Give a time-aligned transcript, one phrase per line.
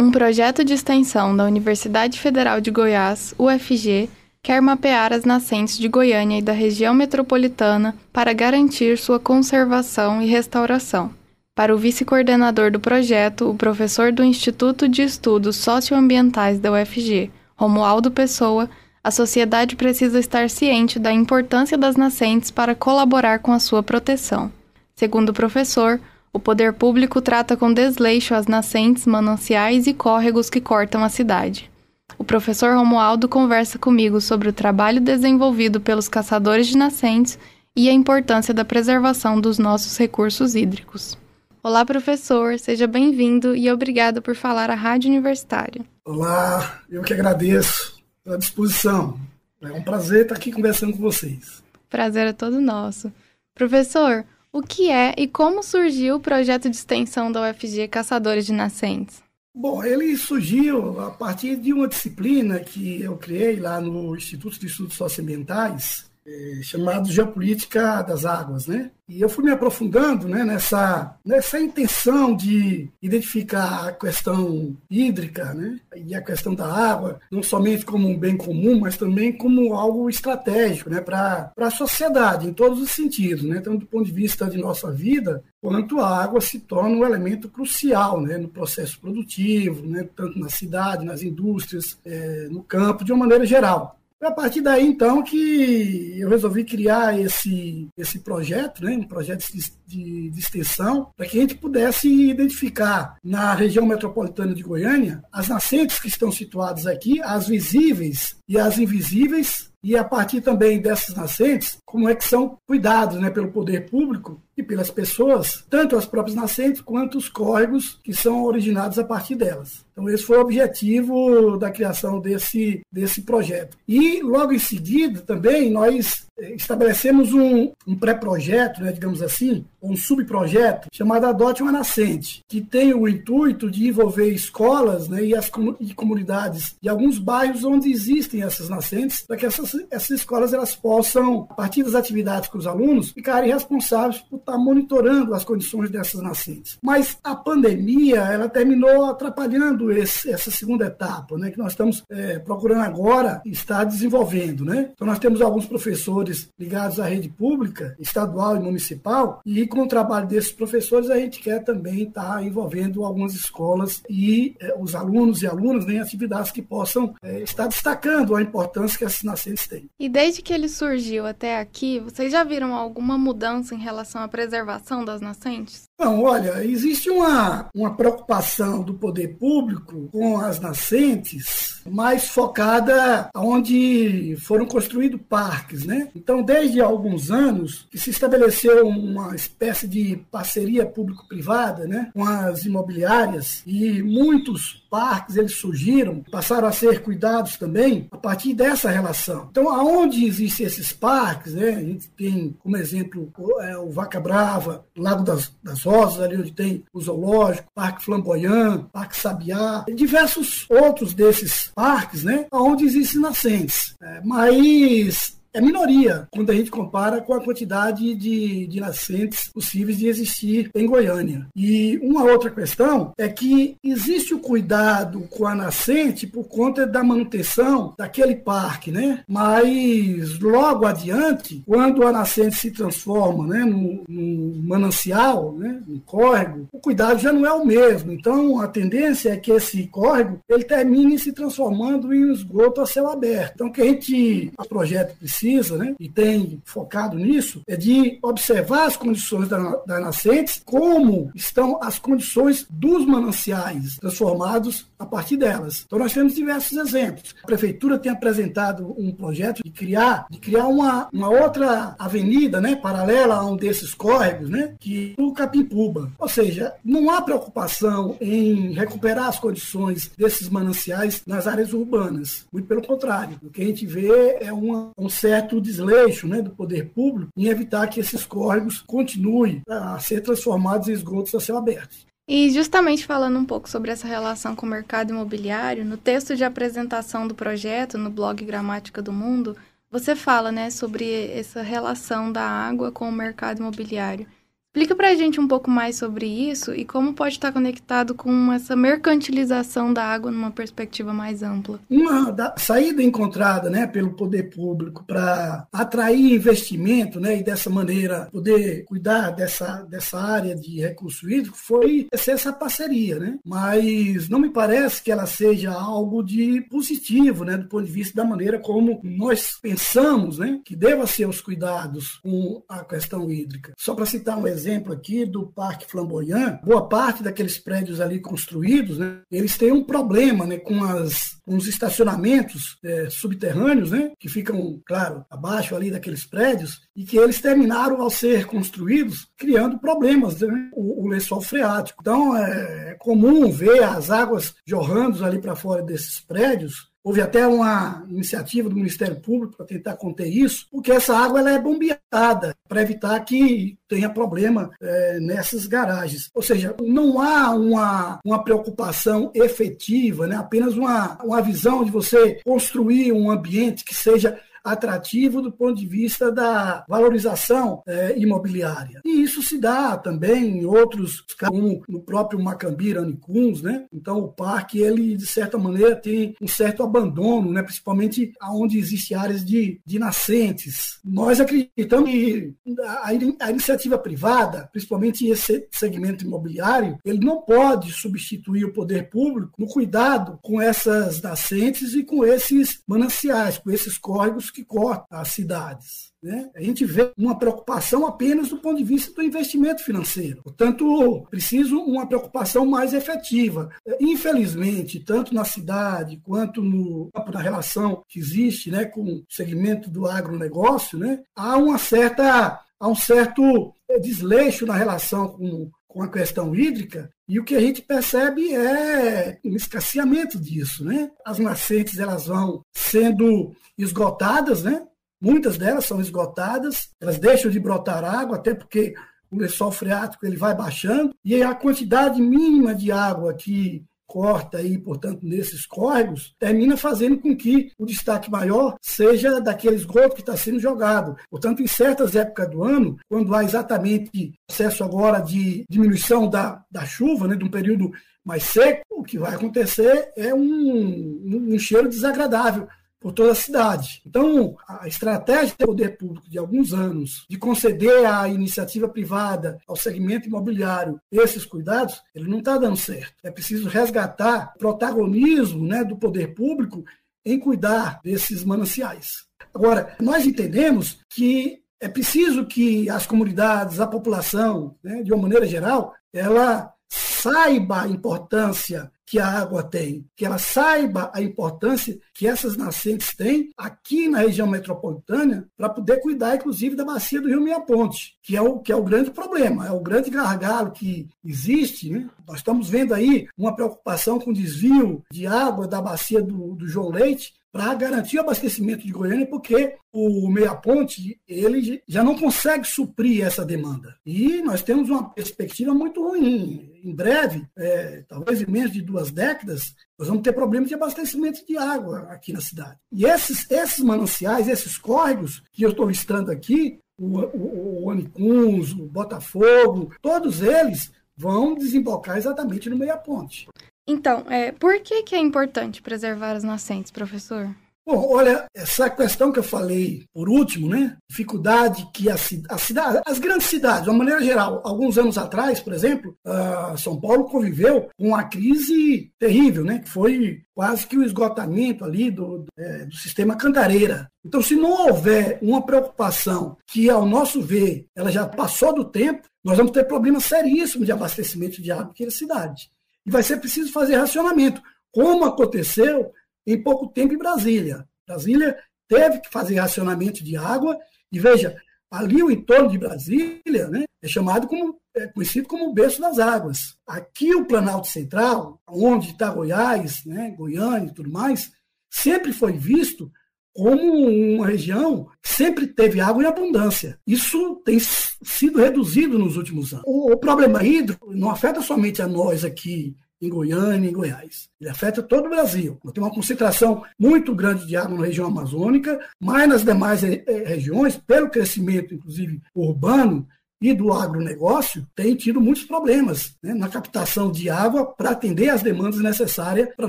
[0.00, 4.08] Um projeto de extensão da Universidade Federal de Goiás, UFG,
[4.42, 10.26] quer mapear as nascentes de Goiânia e da região metropolitana para garantir sua conservação e
[10.26, 11.10] restauração.
[11.54, 18.10] Para o vice-coordenador do projeto, o professor do Instituto de Estudos Socioambientais da UFG, Romualdo
[18.10, 18.70] Pessoa,
[19.04, 24.50] a sociedade precisa estar ciente da importância das nascentes para colaborar com a sua proteção.
[24.96, 26.00] Segundo o professor,
[26.32, 31.70] o poder público trata com desleixo as nascentes, mananciais e córregos que cortam a cidade.
[32.18, 37.38] O professor Romualdo conversa comigo sobre o trabalho desenvolvido pelos caçadores de nascentes
[37.74, 41.16] e a importância da preservação dos nossos recursos hídricos.
[41.62, 45.84] Olá, professor, seja bem-vindo e obrigado por falar à Rádio Universitária.
[46.04, 49.18] Olá, eu que agradeço pela disposição.
[49.62, 51.62] É um prazer estar aqui conversando com vocês.
[51.88, 53.12] Prazer é todo nosso.
[53.54, 58.52] Professor, o que é e como surgiu o projeto de extensão da UFG Caçadores de
[58.52, 59.22] Nascentes?
[59.54, 64.66] Bom, ele surgiu a partir de uma disciplina que eu criei lá no Instituto de
[64.66, 68.90] Estudos Socioambientais, é, chamado Geopolítica das Águas, né?
[69.08, 75.80] E eu fui me aprofundando né, nessa, nessa intenção de identificar a questão hídrica né,
[75.96, 80.08] e a questão da água, não somente como um bem comum, mas também como algo
[80.08, 83.42] estratégico né, para a sociedade, em todos os sentidos.
[83.42, 83.56] Né?
[83.56, 87.48] Então, do ponto de vista de nossa vida, quanto a água se torna um elemento
[87.48, 93.12] crucial né, no processo produtivo, né, tanto na cidade, nas indústrias, é, no campo, de
[93.12, 93.99] uma maneira geral.
[94.20, 99.46] Foi a partir daí, então, que eu resolvi criar esse, esse projeto, né, um projeto
[99.50, 105.48] de, de extensão, para que a gente pudesse identificar na região metropolitana de Goiânia as
[105.48, 111.14] nascentes que estão situadas aqui, as visíveis e as invisíveis, e a partir também dessas
[111.14, 116.06] nascentes, como é que são cuidados né, pelo poder público e pelas pessoas, tanto as
[116.06, 119.84] próprias nascentes quanto os córregos que são originados a partir delas.
[119.92, 123.76] Então, esse foi o objetivo da criação desse, desse projeto.
[123.88, 130.88] E, logo em seguida, também, nós estabelecemos um, um pré-projeto, né, digamos assim, um subprojeto
[130.92, 135.94] chamado Adote uma Nascente, que tem o intuito de envolver escolas né, e as e
[135.94, 141.46] comunidades de alguns bairros onde existem essas nascentes, para que essas, essas escolas elas possam,
[141.50, 146.20] a partir das atividades com os alunos, ficarem responsáveis por estar monitorando as condições dessas
[146.22, 146.78] nascentes.
[146.82, 152.38] Mas a pandemia ela terminou atrapalhando esse, essa segunda etapa, né, que nós estamos é,
[152.38, 154.64] procurando agora estar desenvolvendo.
[154.64, 154.90] Né?
[154.92, 159.88] Então nós temos alguns professores ligados à rede pública, estadual e municipal, e com o
[159.88, 164.94] trabalho desses professores, a gente quer também estar tá envolvendo algumas escolas e eh, os
[164.94, 169.66] alunos e alunas em atividades que possam eh, estar destacando a importância que essas nascentes
[169.66, 169.88] têm.
[169.98, 174.28] E desde que ele surgiu até aqui, vocês já viram alguma mudança em relação à
[174.28, 175.89] preservação das nascentes?
[176.00, 184.34] Não, olha, existe uma, uma preocupação do poder público com as nascentes mais focada onde
[184.40, 186.08] foram construídos parques, né?
[186.14, 192.64] Então, desde alguns anos que se estabeleceu uma espécie de parceria público-privada, né, com as
[192.64, 199.48] imobiliárias e muitos parques eles surgiram, passaram a ser cuidados também a partir dessa relação.
[199.50, 204.84] Então, aonde existem esses parques, né, a gente tem como exemplo é, o Vaca Brava,
[204.96, 205.86] Lago das, das
[206.24, 212.84] Ali onde tem o zoológico, Parque Flamboyant, Parque Sabiá, diversos outros desses parques, né, onde
[212.84, 213.94] existem nascentes.
[214.00, 219.98] É, mas é minoria quando a gente compara com a quantidade de, de nascentes possíveis
[219.98, 221.46] de existir em Goiânia.
[221.56, 227.02] E uma outra questão é que existe o cuidado com a nascente por conta da
[227.02, 229.22] manutenção daquele parque, né?
[229.26, 236.68] Mas logo adiante, quando a nascente se transforma né, num, num manancial, né, num córrego,
[236.72, 238.12] o cuidado já não é o mesmo.
[238.12, 242.86] Então a tendência é que esse córrego ele termine se transformando em um esgoto a
[242.86, 243.52] céu aberto.
[243.54, 248.18] Então que a gente, a projeto precisa precisa, né, e tem focado nisso, é de
[248.22, 255.36] observar as condições das da nascentes, como estão as condições dos mananciais transformados a partir
[255.36, 255.84] delas.
[255.86, 257.34] Então nós temos diversos exemplos.
[257.42, 262.76] A prefeitura tem apresentado um projeto de criar, de criar uma, uma outra avenida, né,
[262.76, 266.12] paralela a um desses córregos, né, que é o Capimpuba.
[266.18, 272.46] Ou seja, não há preocupação em recuperar as condições desses mananciais nas áreas urbanas.
[272.52, 276.42] Muito pelo contrário, o que a gente vê é uma, um certo certo desleixo né,
[276.42, 281.40] do poder público em evitar que esses córregos continuem a ser transformados em esgotos a
[281.40, 281.98] céu aberto.
[282.26, 286.42] E justamente falando um pouco sobre essa relação com o mercado imobiliário, no texto de
[286.42, 289.56] apresentação do projeto, no blog Gramática do Mundo,
[289.88, 294.26] você fala né, sobre essa relação da água com o mercado imobiliário.
[294.70, 298.52] Explica para a gente um pouco mais sobre isso e como pode estar conectado com
[298.52, 301.80] essa mercantilização da água numa perspectiva mais ampla.
[301.90, 308.28] Uma da, saída encontrada né, pelo poder público para atrair investimento né, e dessa maneira
[308.30, 313.18] poder cuidar dessa, dessa área de recurso hídrico foi essa parceria.
[313.18, 313.40] Né?
[313.44, 318.22] Mas não me parece que ela seja algo de positivo né, do ponto de vista
[318.22, 323.72] da maneira como nós pensamos né, que deva ser os cuidados com a questão hídrica.
[323.76, 328.20] Só para citar um exemplo, exemplo aqui do Parque Flamboyant, boa parte daqueles prédios ali
[328.20, 334.28] construídos, né, eles têm um problema né, com, as, os estacionamentos é, subterrâneos, né, que
[334.28, 340.40] ficam, claro, abaixo ali daqueles prédios, e que eles terminaram ao ser construídos criando problemas,
[340.40, 341.98] né, o, o lençol freático.
[342.02, 347.46] Então, é, é comum ver as águas jorrando ali para fora desses prédios, Houve até
[347.46, 352.54] uma iniciativa do Ministério Público para tentar conter isso, porque essa água ela é bombeada
[352.68, 356.30] para evitar que tenha problema é, nessas garagens.
[356.34, 360.36] Ou seja, não há uma, uma preocupação efetiva, né?
[360.36, 365.86] apenas uma, uma visão de você construir um ambiente que seja atrativo do ponto de
[365.86, 369.00] vista da valorização é, imobiliária.
[369.04, 373.86] E isso se dá também em outros, como no próprio Macambira, Anicuns, né?
[373.92, 377.62] Então o parque, ele de certa maneira tem um certo abandono, né?
[377.62, 380.98] principalmente onde existem áreas de, de nascentes.
[381.04, 382.54] Nós acreditamos que
[382.84, 389.52] a, a iniciativa privada, principalmente esse segmento imobiliário, ele não pode substituir o poder público
[389.58, 395.28] no cuidado com essas nascentes e com esses mananciais, com esses córregos que corta as
[395.28, 396.12] cidades.
[396.22, 396.50] Né?
[396.54, 400.42] A gente vê uma preocupação apenas do ponto de vista do investimento financeiro.
[400.42, 403.70] Portanto, preciso uma preocupação mais efetiva.
[404.00, 410.06] Infelizmente, tanto na cidade quanto no, na relação que existe né, com o segmento do
[410.06, 416.54] agronegócio, né, há uma certa há um certo desleixo na relação com, com a questão
[416.54, 421.10] hídrica e o que a gente percebe é um escasseamento disso, né?
[421.24, 424.86] As nascentes elas vão sendo esgotadas, né?
[425.20, 428.94] Muitas delas são esgotadas, elas deixam de brotar água, até porque
[429.30, 434.76] o lençol freático ele vai baixando e a quantidade mínima de água que corta aí,
[434.76, 440.36] portanto, nesses córregos, termina fazendo com que o destaque maior seja daquele esgoto que está
[440.36, 441.16] sendo jogado.
[441.30, 446.84] Portanto, em certas épocas do ano, quando há exatamente processo agora de diminuição da, da
[446.84, 447.92] chuva, né, de um período
[448.24, 452.66] mais seco, o que vai acontecer é um, um cheiro desagradável
[453.00, 454.02] por toda a cidade.
[454.06, 459.74] Então, a estratégia do poder público de alguns anos de conceder à iniciativa privada, ao
[459.74, 463.14] segmento imobiliário, esses cuidados, ele não está dando certo.
[463.24, 466.84] É preciso resgatar o protagonismo né, do poder público
[467.24, 469.24] em cuidar desses mananciais.
[469.54, 475.46] Agora, nós entendemos que é preciso que as comunidades, a população, né, de uma maneira
[475.46, 476.72] geral, ela
[477.20, 483.12] saiba a importância que a água tem, que ela saiba a importância que essas nascentes
[483.16, 488.16] têm aqui na região metropolitana para poder cuidar, inclusive, da bacia do Rio Meia Ponte,
[488.22, 491.90] que é o, que é o grande problema, é o grande gargalo que existe.
[491.90, 492.08] Né?
[492.24, 496.90] Nós estamos vendo aí uma preocupação com desvio de água da bacia do, do João
[496.90, 502.66] Leite, para garantir o abastecimento de Goiânia, porque o Meia Ponte ele já não consegue
[502.66, 503.96] suprir essa demanda.
[504.06, 506.70] E nós temos uma perspectiva muito ruim.
[506.84, 511.44] Em breve, é, talvez em menos de duas décadas, nós vamos ter problemas de abastecimento
[511.44, 512.78] de água aqui na cidade.
[512.92, 518.86] E esses, esses mananciais, esses córregos que eu estou listando aqui, o, o, o o
[518.86, 523.48] Botafogo, todos eles vão desembocar exatamente no Meia Ponte.
[523.90, 527.52] Então, é, por que, que é importante preservar as nascentes, professor?
[527.84, 530.96] Bom, olha, essa questão que eu falei por último, né?
[531.08, 535.58] Dificuldade que a, a cidade, as grandes cidades, de uma maneira geral, alguns anos atrás,
[535.58, 539.80] por exemplo, uh, São Paulo conviveu com uma crise terrível, né?
[539.80, 544.08] Que foi quase que o esgotamento ali do, é, do sistema Cantareira.
[544.24, 549.26] Então, se não houver uma preocupação que, ao nosso ver, ela já passou do tempo,
[549.42, 552.70] nós vamos ter problemas seríssimos de abastecimento de água naquela cidade
[553.06, 556.12] e vai ser preciso fazer racionamento, como aconteceu
[556.46, 557.86] em pouco tempo em Brasília.
[558.06, 560.76] Brasília teve que fazer racionamento de água,
[561.12, 561.56] e veja,
[561.90, 566.18] ali o entorno de Brasília né, é chamado como, é conhecido como o berço das
[566.18, 566.76] águas.
[566.86, 571.52] Aqui o Planalto Central, onde está Goiás, né, Goiânia e tudo mais,
[571.90, 573.10] sempre foi visto
[573.52, 576.98] como uma região sempre teve água em abundância.
[577.06, 579.84] Isso tem sido reduzido nos últimos anos.
[579.86, 584.48] O, problema hídrico não afeta somente a nós aqui em Goiânia em Goiás.
[584.60, 585.78] Ele afeta todo o Brasil.
[585.92, 591.28] Temos uma concentração muito grande de água na região amazônica, mas nas demais regiões, pelo
[591.28, 593.26] crescimento, inclusive, urbano,
[593.60, 598.62] e do agronegócio têm tido muitos problemas né, na captação de água para atender às
[598.62, 599.88] demandas necessárias para a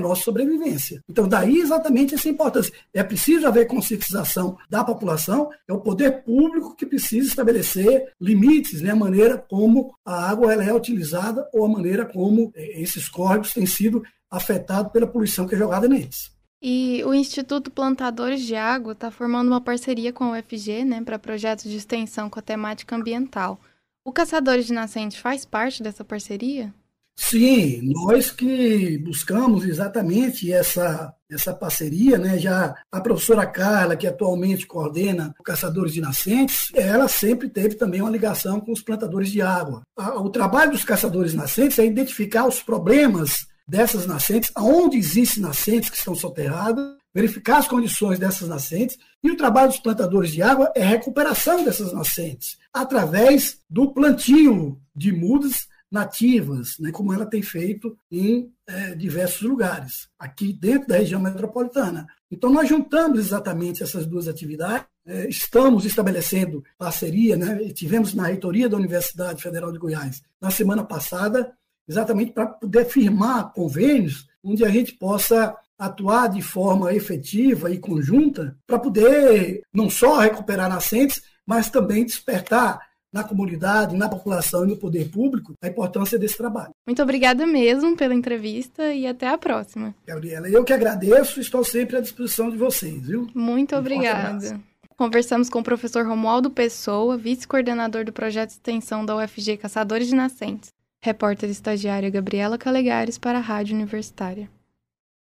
[0.00, 1.02] nossa sobrevivência.
[1.08, 2.72] Então, daí exatamente essa importância.
[2.92, 8.92] É preciso haver conscientização da população, é o poder público que precisa estabelecer limites, né,
[8.92, 13.66] maneira como a água ela é utilizada ou a maneira como eh, esses córregos têm
[13.66, 16.32] sido afetados pela poluição que é jogada neles.
[16.64, 21.18] E o Instituto Plantadores de Água está formando uma parceria com a UFG né, para
[21.18, 23.60] projetos de extensão com a temática ambiental.
[24.04, 26.72] O Caçadores de Nascente faz parte dessa parceria?
[27.16, 32.38] Sim, nós que buscamos exatamente essa, essa parceria, né?
[32.38, 38.00] Já a professora Carla, que atualmente coordena o Caçadores de Nascentes, ela sempre teve também
[38.00, 39.82] uma ligação com os plantadores de água.
[40.16, 45.96] O trabalho dos caçadores nascentes é identificar os problemas dessas nascentes, aonde existem nascentes que
[45.96, 50.84] estão soterradas, verificar as condições dessas nascentes, e o trabalho dos plantadores de água é
[50.84, 58.52] recuperação dessas nascentes, através do plantio de mudas nativas, né, como ela tem feito em
[58.66, 62.06] é, diversos lugares, aqui dentro da região metropolitana.
[62.30, 68.68] Então, nós juntamos exatamente essas duas atividades, é, estamos estabelecendo parceria, né, tivemos na reitoria
[68.68, 71.52] da Universidade Federal de Goiás, na semana passada,
[71.92, 78.56] exatamente para poder firmar convênios onde a gente possa atuar de forma efetiva e conjunta
[78.66, 82.80] para poder não só recuperar nascentes, mas também despertar
[83.12, 86.72] na comunidade, na população e no poder público a importância desse trabalho.
[86.86, 89.94] Muito obrigada mesmo pela entrevista e até a próxima.
[90.06, 93.28] Gabriela, eu que agradeço, estou sempre à disposição de vocês, viu?
[93.34, 94.58] Muito um obrigada.
[94.96, 100.14] Conversamos com o professor Romualdo Pessoa, vice-coordenador do projeto de extensão da UFG Caçadores de
[100.14, 100.70] Nascentes.
[101.04, 104.48] Repórter estagiária Gabriela Calegares para a Rádio Universitária.